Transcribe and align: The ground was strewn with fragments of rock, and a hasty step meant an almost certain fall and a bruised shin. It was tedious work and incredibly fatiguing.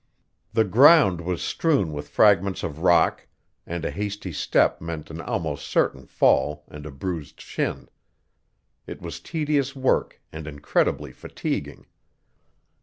The 0.53 0.63
ground 0.63 1.21
was 1.21 1.43
strewn 1.43 1.93
with 1.93 2.07
fragments 2.09 2.63
of 2.63 2.79
rock, 2.79 3.27
and 3.67 3.85
a 3.85 3.91
hasty 3.91 4.31
step 4.33 4.81
meant 4.81 5.11
an 5.11 5.21
almost 5.21 5.67
certain 5.67 6.07
fall 6.07 6.63
and 6.69 6.87
a 6.87 6.91
bruised 6.91 7.39
shin. 7.39 7.87
It 8.87 8.99
was 8.99 9.19
tedious 9.19 9.75
work 9.75 10.19
and 10.33 10.47
incredibly 10.47 11.11
fatiguing. 11.11 11.85